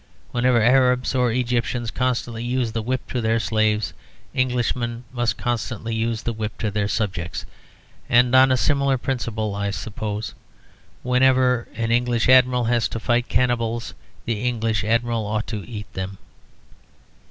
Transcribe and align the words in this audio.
Whenever 0.31 0.59
Arabs 0.59 1.13
or 1.13 1.31
Egyptians 1.31 1.91
constantly 1.91 2.43
use 2.43 2.71
the 2.71 2.81
whip 2.81 3.07
to 3.07 3.21
their 3.21 3.39
slaves, 3.39 3.93
Englishmen 4.33 5.03
must 5.13 5.39
use 5.85 6.23
the 6.23 6.33
whip 6.33 6.57
to 6.57 6.71
their 6.71 6.87
subjects. 6.87 7.45
And 8.09 8.33
on 8.33 8.51
a 8.51 8.57
similar 8.57 8.97
principle 8.97 9.53
(I 9.53 9.69
suppose), 9.69 10.33
whenever 11.03 11.67
an 11.75 11.91
English 11.91 12.29
Admiral 12.29 12.63
has 12.63 12.87
to 12.87 12.99
fight 12.99 13.29
cannibals 13.29 13.93
the 14.25 14.41
English 14.43 14.83
Admiral 14.83 15.23
ought 15.27 15.45
to 15.45 15.69
eat 15.69 15.93
them. 15.93 16.17